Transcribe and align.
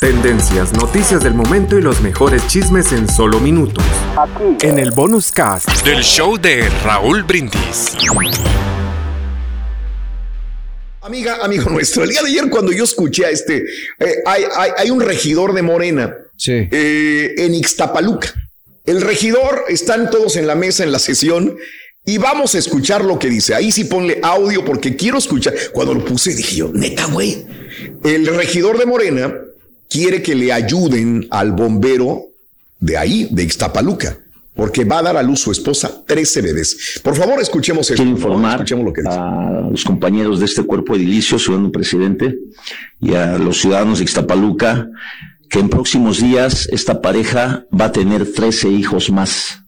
Tendencias, 0.00 0.72
noticias 0.72 1.22
del 1.22 1.34
momento 1.34 1.78
y 1.78 1.82
los 1.82 2.00
mejores 2.00 2.46
chismes 2.46 2.92
en 2.92 3.08
solo 3.08 3.38
minutos. 3.40 3.84
Aquí. 4.16 4.66
En 4.66 4.78
el 4.78 4.90
bonus 4.90 5.30
cast 5.30 5.68
del 5.84 6.02
show 6.02 6.36
de 6.36 6.68
Raúl 6.84 7.22
Brindis. 7.22 7.96
Amiga, 11.00 11.38
amigo 11.42 11.70
nuestro, 11.70 12.04
el 12.04 12.10
día 12.10 12.22
de 12.22 12.28
ayer 12.28 12.48
cuando 12.48 12.72
yo 12.72 12.84
escuché 12.84 13.26
a 13.26 13.30
este, 13.30 13.64
eh, 13.98 14.16
hay, 14.24 14.90
un 14.90 15.00
regidor 15.00 15.52
de 15.52 15.62
Morena 15.62 16.16
eh, 16.46 17.34
en 17.38 17.54
Ixtapaluca. 17.54 18.32
El 18.84 19.00
regidor, 19.00 19.64
están 19.68 20.10
todos 20.10 20.36
en 20.36 20.46
la 20.46 20.54
mesa 20.54 20.84
en 20.84 20.92
la 20.92 20.98
sesión 20.98 21.56
y 22.04 22.18
vamos 22.18 22.54
a 22.54 22.58
escuchar 22.58 23.04
lo 23.04 23.18
que 23.18 23.28
dice. 23.28 23.54
Ahí 23.54 23.70
sí 23.70 23.84
ponle 23.84 24.18
audio 24.22 24.64
porque 24.64 24.96
quiero 24.96 25.18
escuchar. 25.18 25.54
Cuando 25.72 25.94
lo 25.94 26.04
puse 26.04 26.34
dije 26.34 26.56
yo, 26.56 26.70
neta, 26.72 27.06
güey. 27.06 27.46
El 28.04 28.26
regidor 28.26 28.78
de 28.78 28.86
Morena 28.86 29.32
quiere 29.92 30.22
que 30.22 30.34
le 30.34 30.52
ayuden 30.52 31.26
al 31.30 31.52
bombero 31.52 32.28
de 32.80 32.96
ahí, 32.96 33.28
de 33.30 33.42
Ixtapaluca, 33.42 34.18
porque 34.54 34.84
va 34.84 34.98
a 34.98 35.02
dar 35.02 35.16
a 35.16 35.22
luz 35.22 35.40
su 35.40 35.52
esposa 35.52 36.02
13 36.06 36.42
bebés. 36.42 37.00
Por 37.02 37.14
favor, 37.14 37.40
escuchemos 37.40 37.90
esto. 37.90 38.02
Quiero 38.02 38.16
informar 38.16 38.64
a 39.06 39.68
los 39.70 39.84
compañeros 39.84 40.40
de 40.40 40.46
este 40.46 40.62
cuerpo 40.62 40.96
edilicio, 40.96 41.38
ciudadano 41.38 41.70
presidente, 41.70 42.36
y 43.00 43.14
a 43.14 43.38
los 43.38 43.60
ciudadanos 43.60 43.98
de 43.98 44.04
Ixtapaluca, 44.04 44.88
que 45.48 45.58
en 45.58 45.68
próximos 45.68 46.20
días 46.20 46.68
esta 46.72 47.02
pareja 47.02 47.66
va 47.78 47.86
a 47.86 47.92
tener 47.92 48.32
13 48.32 48.68
hijos 48.70 49.10
más. 49.10 49.62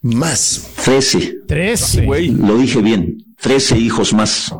Más. 0.00 0.70
13. 0.84 1.40
13. 1.46 2.06
Lo 2.32 2.56
dije 2.58 2.80
bien. 2.80 3.24
13 3.40 3.78
hijos 3.78 4.12
más. 4.14 4.54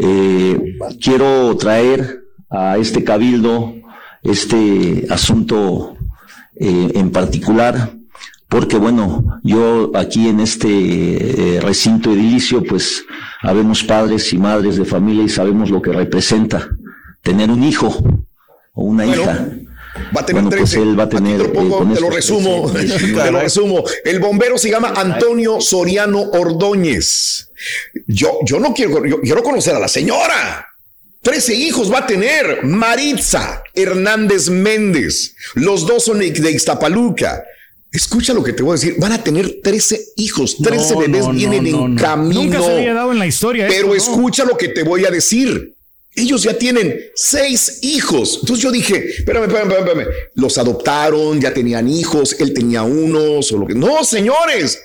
Eh, 0.00 0.76
quiero 1.00 1.56
traer 1.56 2.21
a 2.52 2.76
este 2.76 3.02
cabildo 3.02 3.74
este 4.22 5.06
asunto 5.10 5.96
eh, 6.54 6.92
en 6.94 7.10
particular, 7.10 7.92
porque 8.48 8.76
bueno, 8.76 9.40
yo 9.42 9.90
aquí 9.94 10.28
en 10.28 10.40
este 10.40 10.68
eh, 11.56 11.60
recinto 11.60 12.12
edilicio, 12.12 12.62
pues 12.62 13.04
habemos 13.40 13.82
padres 13.82 14.32
y 14.32 14.38
madres 14.38 14.76
de 14.76 14.84
familia 14.84 15.24
y 15.24 15.28
sabemos 15.28 15.70
lo 15.70 15.82
que 15.82 15.92
representa 15.92 16.68
tener 17.22 17.50
un 17.50 17.64
hijo 17.64 17.88
o 18.74 18.84
una 18.84 19.06
hija. 19.06 19.48
Va 20.16 20.22
a 20.22 20.26
tener 20.26 20.44
Pues 20.44 20.74
él 20.74 20.98
va 20.98 21.04
a 21.04 21.08
tener. 21.08 21.40
Eh, 21.40 21.52
te 21.94 22.00
lo 22.00 22.10
resumo, 22.10 22.70
te 22.72 23.30
lo 23.30 23.40
resumo. 23.40 23.84
El 24.04 24.20
bombero 24.20 24.56
se 24.56 24.70
llama 24.70 24.94
Antonio 24.96 25.60
Soriano 25.60 26.20
Ordóñez. 26.20 27.50
Yo, 28.06 28.38
yo 28.44 28.58
no 28.58 28.72
quiero, 28.72 29.04
yo 29.04 29.20
quiero 29.20 29.42
conocer 29.42 29.74
a 29.74 29.78
la 29.78 29.88
señora. 29.88 30.71
Trece 31.22 31.54
hijos 31.54 31.92
va 31.92 32.00
a 32.00 32.06
tener 32.06 32.64
Maritza 32.64 33.62
Hernández 33.74 34.48
Méndez. 34.48 35.36
Los 35.54 35.86
dos 35.86 36.04
son 36.04 36.18
de 36.18 36.26
Ixtapaluca. 36.26 37.44
Escucha 37.92 38.34
lo 38.34 38.42
que 38.42 38.52
te 38.52 38.64
voy 38.64 38.72
a 38.72 38.80
decir. 38.80 38.96
Van 38.98 39.12
a 39.12 39.22
tener 39.22 39.60
13 39.62 40.04
hijos. 40.16 40.56
13 40.58 40.96
bebés 40.96 41.30
vienen 41.30 41.66
en 41.66 41.96
camino. 41.96 42.42
Nunca 42.42 42.60
se 42.60 42.72
había 42.72 42.94
dado 42.94 43.12
en 43.12 43.20
la 43.20 43.26
historia. 43.26 43.68
Pero 43.68 43.94
escucha 43.94 44.44
lo 44.44 44.56
que 44.56 44.68
te 44.68 44.82
voy 44.82 45.04
a 45.04 45.10
decir. 45.10 45.74
Ellos 46.14 46.42
ya 46.42 46.58
tienen 46.58 46.98
seis 47.14 47.78
hijos. 47.82 48.38
Entonces 48.40 48.62
yo 48.62 48.72
dije, 48.72 49.10
espérame, 49.18 49.44
espérame, 49.44 49.72
espérame. 49.78 50.06
Los 50.34 50.58
adoptaron, 50.58 51.40
ya 51.40 51.54
tenían 51.54 51.88
hijos. 51.88 52.34
Él 52.40 52.52
tenía 52.52 52.82
unos 52.82 53.52
o 53.52 53.58
lo 53.58 53.66
que. 53.66 53.74
No, 53.74 54.02
señores. 54.02 54.82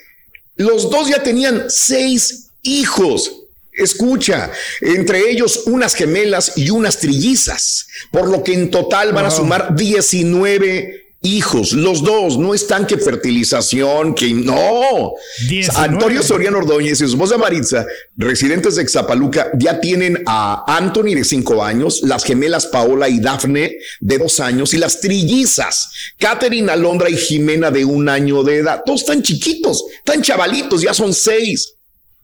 Los 0.55 0.89
dos 0.89 1.09
ya 1.09 1.23
tenían 1.23 1.65
seis 1.69 2.49
hijos. 2.61 3.36
Escucha, 3.77 4.51
entre 4.81 5.29
ellos 5.29 5.63
unas 5.67 5.93
gemelas 5.93 6.53
y 6.55 6.71
unas 6.71 6.99
trillizas, 6.99 7.87
por 8.11 8.27
lo 8.27 8.43
que 8.43 8.53
en 8.53 8.71
total 8.71 9.13
van 9.13 9.27
a 9.27 9.31
sumar 9.31 9.75
19 9.75 11.07
hijos, 11.21 11.73
los 11.73 12.03
dos, 12.03 12.37
no 12.37 12.53
están 12.53 12.85
que 12.85 12.97
fertilización, 12.97 14.13
que 14.13 14.33
no. 14.33 15.13
Antonio 15.75 16.23
Soriano 16.23 16.59
Ordóñez 16.59 16.93
y 16.93 16.95
su 16.95 17.05
esposa 17.05 17.37
Maritza, 17.37 17.85
residentes 18.15 18.75
de 18.75 18.83
Exapaluca, 18.83 19.51
ya 19.57 19.79
tienen 19.79 20.23
a 20.25 20.63
Anthony 20.75 21.15
de 21.15 21.23
cinco 21.23 21.63
años, 21.63 22.01
las 22.03 22.23
gemelas 22.23 22.67
Paola 22.67 23.09
y 23.09 23.19
Dafne 23.19 23.77
de 23.99 24.17
dos 24.17 24.39
años 24.39 24.73
y 24.73 24.77
las 24.77 25.01
trillizas, 25.01 25.91
Catherine 26.17 26.71
Alondra 26.71 27.09
y 27.09 27.17
Jimena 27.17 27.71
de 27.71 27.83
un 27.83 28.09
año 28.09 28.43
de 28.43 28.57
edad. 28.57 28.81
Todos 28.85 29.01
están 29.01 29.21
chiquitos, 29.21 29.83
están 29.97 30.21
chavalitos, 30.21 30.81
ya 30.81 30.93
son 30.93 31.13
seis 31.13 31.76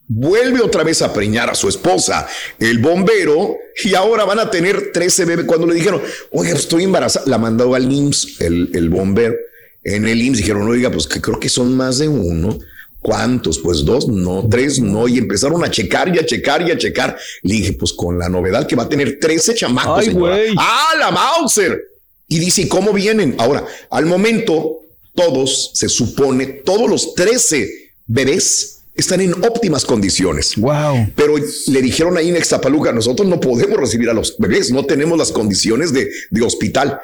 vuelve 0.07 0.61
otra 0.61 0.83
vez 0.83 1.01
a 1.01 1.13
preñar 1.13 1.49
a 1.49 1.55
su 1.55 1.67
esposa, 1.69 2.27
el 2.59 2.79
bombero, 2.79 3.57
y 3.83 3.95
ahora 3.95 4.25
van 4.25 4.39
a 4.39 4.51
tener 4.51 4.91
13 4.91 5.25
bebés. 5.25 5.45
Cuando 5.45 5.67
le 5.67 5.75
dijeron, 5.75 6.01
oye, 6.31 6.51
estoy 6.51 6.83
embarazada, 6.83 7.25
la 7.27 7.37
mandó 7.37 7.73
al 7.73 7.91
IMSS, 7.91 8.41
el, 8.41 8.69
el 8.73 8.89
bombero. 8.89 9.35
En 9.83 10.07
el 10.07 10.21
IMSS 10.21 10.37
dijeron, 10.37 10.67
oiga, 10.67 10.91
pues 10.91 11.07
que 11.07 11.21
creo 11.21 11.39
que 11.39 11.49
son 11.49 11.75
más 11.75 11.97
de 11.97 12.07
uno. 12.07 12.59
¿Cuántos? 13.01 13.59
Pues 13.59 13.83
dos, 13.83 14.07
no, 14.07 14.47
tres, 14.49 14.79
no. 14.79 15.09
Y 15.09 15.17
empezaron 15.17 15.63
a 15.65 15.69
checar 15.69 16.15
y 16.15 16.19
a 16.19 16.25
checar 16.25 16.65
y 16.65 16.71
a 16.71 16.77
checar. 16.77 17.17
Le 17.41 17.55
dije, 17.55 17.73
pues 17.73 17.91
con 17.91 18.17
la 18.17 18.29
novedad 18.29 18.65
que 18.65 18.77
va 18.77 18.83
a 18.83 18.89
tener 18.89 19.19
13 19.19 19.55
chamacos. 19.55 20.07
Ay, 20.07 20.55
¡Ah, 20.57 20.93
la 20.97 21.11
Mauser! 21.11 21.83
Y 22.29 22.39
dice, 22.39 22.67
¿cómo 22.69 22.93
vienen? 22.93 23.35
Ahora, 23.39 23.65
al 23.89 24.05
momento, 24.05 24.79
todos, 25.13 25.71
se 25.73 25.89
supone, 25.89 26.45
todos 26.45 26.89
los 26.89 27.13
13 27.13 27.91
bebés 28.07 28.82
están 28.95 29.21
en 29.21 29.33
óptimas 29.33 29.85
condiciones. 29.85 30.55
Wow. 30.57 31.09
Pero 31.15 31.35
le 31.37 31.81
dijeron 31.81 32.17
ahí 32.17 32.29
en 32.29 32.35
Extapaluca, 32.35 32.91
nosotros 32.91 33.27
no 33.27 33.39
podemos 33.39 33.79
recibir 33.79 34.09
a 34.09 34.13
los 34.13 34.37
bebés, 34.37 34.71
no 34.71 34.85
tenemos 34.85 35.17
las 35.17 35.31
condiciones 35.31 35.93
de, 35.93 36.09
de 36.29 36.41
hospital. 36.41 36.99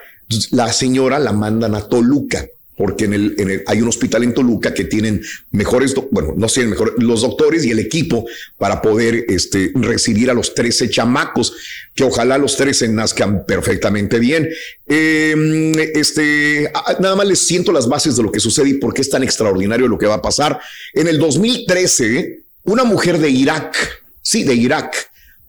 la 0.52 0.72
señora 0.72 1.20
la 1.20 1.34
mandan 1.34 1.76
a 1.76 1.88
Toluca 1.88 2.46
porque 2.80 3.04
en 3.04 3.14
el, 3.14 3.36
en 3.38 3.50
el, 3.50 3.64
hay 3.68 3.82
un 3.82 3.90
hospital 3.90 4.24
en 4.24 4.34
Toluca 4.34 4.74
que 4.74 4.86
tienen 4.86 5.22
mejores, 5.52 5.94
bueno, 6.12 6.34
no 6.38 6.48
sé, 6.48 6.66
mejor, 6.66 6.96
los 7.04 7.24
doctores 7.24 7.66
y 7.66 7.72
el 7.72 7.80
equipo 7.80 8.26
para 8.58 8.82
poder 8.82 9.26
este, 9.28 9.74
recibir 9.76 10.30
a 10.30 10.34
los 10.34 10.56
13 10.56 10.90
chamacos, 10.90 11.54
que 11.94 12.06
ojalá 12.06 12.38
los 12.38 12.56
13 12.56 12.88
nazcan 12.88 13.46
perfectamente 13.46 14.18
bien. 14.18 14.48
Em, 14.88 15.78
este, 15.78 16.72
nada 17.02 17.18
más 17.18 17.28
les 17.28 17.40
siento 17.40 17.74
las 17.74 17.90
bases 17.90 18.16
de 18.16 18.24
lo 18.24 18.32
que 18.32 18.40
sucede 18.40 18.70
y 18.70 18.76
por 18.76 18.94
qué 18.94 19.02
es 19.02 19.10
tan 19.10 19.24
extraordinario 19.24 19.90
lo 19.90 19.98
que 19.98 20.08
va 20.08 20.16
a 20.16 20.22
pasar. 20.22 20.58
En 20.94 21.10
el 21.10 21.20
2013, 21.20 22.44
una 22.64 22.86
mujer 22.86 23.18
de 23.18 23.30
Irak, 23.30 23.76
sí, 24.22 24.46
de 24.46 24.56
Irak, 24.56 24.96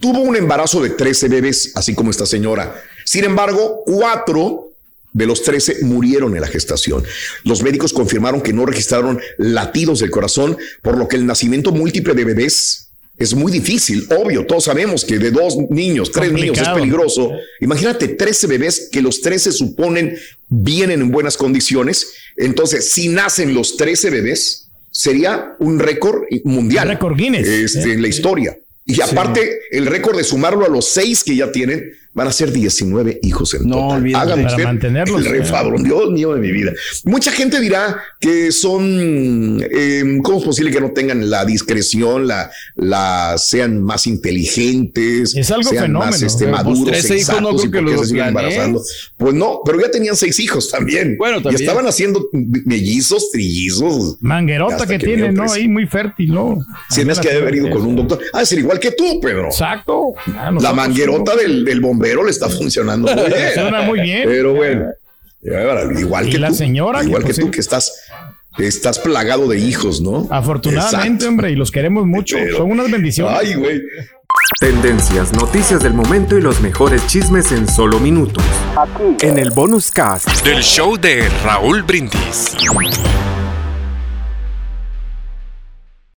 tuvo 0.00 0.18
un 0.18 0.34
embarazo 0.34 0.82
de 0.82 0.90
13 0.90 1.28
bebés, 1.28 1.70
así 1.76 1.94
como 1.94 2.10
esta 2.10 2.26
señora. 2.26 2.82
Sin 3.04 3.22
embargo, 3.22 3.84
cuatro 3.86 4.69
de 5.12 5.26
los 5.26 5.42
13 5.42 5.82
murieron 5.82 6.34
en 6.34 6.40
la 6.40 6.46
gestación. 6.46 7.04
Los 7.44 7.62
médicos 7.62 7.92
confirmaron 7.92 8.40
que 8.40 8.52
no 8.52 8.66
registraron 8.66 9.20
latidos 9.38 10.00
del 10.00 10.10
corazón, 10.10 10.56
por 10.82 10.96
lo 10.96 11.08
que 11.08 11.16
el 11.16 11.26
nacimiento 11.26 11.72
múltiple 11.72 12.14
de 12.14 12.24
bebés 12.24 12.90
es 13.20 13.34
muy 13.34 13.52
difícil. 13.52 14.06
Obvio, 14.18 14.46
todos 14.46 14.64
sabemos 14.64 15.04
que 15.04 15.18
de 15.18 15.30
dos 15.30 15.56
niños, 15.68 16.10
tres 16.10 16.32
niños 16.32 16.58
es 16.58 16.68
peligroso. 16.70 17.32
Imagínate 17.60 18.08
13 18.08 18.46
bebés 18.46 18.88
que 18.90 19.02
los 19.02 19.20
13 19.20 19.52
suponen 19.52 20.16
vienen 20.48 21.02
en 21.02 21.10
buenas 21.10 21.36
condiciones. 21.36 22.14
Entonces, 22.36 22.92
si 22.92 23.08
nacen 23.08 23.52
los 23.52 23.76
13 23.76 24.08
bebés, 24.08 24.70
sería 24.90 25.54
un 25.58 25.78
récord 25.78 26.22
mundial. 26.44 26.88
récord 26.88 27.14
Guinness. 27.14 27.46
Este, 27.46 27.92
en 27.92 28.00
la 28.00 28.08
historia. 28.08 28.56
Y 28.86 29.02
aparte, 29.02 29.60
el 29.70 29.86
récord 29.86 30.16
de 30.16 30.24
sumarlo 30.24 30.64
a 30.64 30.68
los 30.68 30.88
seis 30.88 31.22
que 31.22 31.36
ya 31.36 31.52
tienen, 31.52 31.92
van 32.12 32.26
a 32.26 32.32
ser 32.32 32.50
19 32.50 33.20
hijos 33.22 33.54
en 33.54 33.68
no, 33.68 33.76
total. 33.76 34.14
Háganme 34.16 34.44
para 34.44 34.64
mantenerlos. 34.64 35.24
El 35.24 35.30
refadrón, 35.30 35.84
Dios 35.84 36.10
mío 36.10 36.34
de 36.34 36.40
mi 36.40 36.50
vida. 36.50 36.72
Mucha 37.04 37.30
gente 37.30 37.60
dirá 37.60 38.02
que 38.18 38.50
son, 38.50 39.62
eh, 39.70 40.18
¿cómo 40.22 40.38
es 40.38 40.44
posible 40.44 40.72
que 40.72 40.80
no 40.80 40.90
tengan 40.90 41.30
la 41.30 41.44
discreción, 41.44 42.26
la, 42.26 42.50
la 42.74 43.36
sean 43.38 43.82
más 43.82 44.08
inteligentes, 44.08 45.36
es 45.36 45.50
algo 45.52 45.70
sean 45.70 45.84
fenómeno, 45.84 46.10
más 46.10 46.22
este, 46.22 46.48
maduros, 46.48 46.90
pues 46.90 47.10
hijos 47.10 47.40
no 47.40 47.56
creo 47.56 47.70
que 47.70 47.92
los 47.92 48.08
siguen 48.08 48.28
embarazando? 48.28 48.82
Pues 49.16 49.34
no, 49.34 49.60
pero 49.64 49.80
ya 49.80 49.90
tenían 49.90 50.16
seis 50.16 50.40
hijos 50.40 50.68
también. 50.68 51.16
Bueno, 51.16 51.40
también. 51.40 51.60
Y 51.60 51.64
estaban 51.64 51.86
haciendo 51.86 52.28
mellizos, 52.32 53.30
trillizos. 53.30 54.16
Manguerota 54.20 54.84
que, 54.84 54.98
tienen, 54.98 55.34
¿no? 55.34 55.50
Ahí 55.50 55.68
muy 55.68 55.86
fértil, 55.86 56.34
¿no? 56.34 56.58
Si 56.88 57.02
es 57.02 57.20
que 57.20 57.30
haber 57.30 57.54
ido 57.54 57.70
con 57.70 57.82
un 57.82 57.96
doctor. 57.96 58.18
Ah, 58.32 58.42
es 58.42 58.50
igual 58.52 58.80
que 58.80 58.90
tú, 58.90 59.20
Pedro. 59.20 59.46
Exacto. 59.46 60.14
la 60.60 60.72
manguerota 60.72 61.36
del, 61.36 61.64
del 61.64 61.80
bombero 61.80 61.99
le 62.00 62.30
está 62.30 62.48
funcionando 62.48 63.14
muy 63.14 63.26
bien. 63.26 63.42
Funciona 63.44 63.82
muy 63.82 64.00
bien. 64.00 64.22
Pero 64.26 64.54
bueno, 64.54 64.86
igual 65.98 66.28
que 66.28 66.38
la 66.38 66.48
tú. 66.48 66.54
Señora 66.54 67.02
igual 67.02 67.24
que, 67.24 67.34
tú, 67.34 67.50
que 67.50 67.60
estás 67.60 67.92
estás 68.58 68.98
plagado 68.98 69.48
de 69.48 69.58
hijos, 69.58 70.00
¿no? 70.00 70.26
Afortunadamente, 70.30 71.26
hombre, 71.26 71.50
y 71.50 71.54
los 71.54 71.70
queremos 71.70 72.06
mucho. 72.06 72.36
Son 72.56 72.70
unas 72.70 72.90
bendiciones. 72.90 73.38
Ay, 73.38 73.54
güey. 73.54 73.82
Tendencias, 74.60 75.32
noticias 75.32 75.82
del 75.82 75.94
momento 75.94 76.36
y 76.36 76.40
los 76.40 76.60
mejores 76.60 77.06
chismes 77.06 77.50
en 77.52 77.66
solo 77.68 77.98
minutos. 77.98 78.44
Aquí. 78.76 79.26
En 79.26 79.38
el 79.38 79.50
bonus 79.50 79.90
cast 79.90 80.28
del 80.44 80.62
show 80.62 80.96
de 80.96 81.28
Raúl 81.44 81.82
Brindis. 81.82 82.56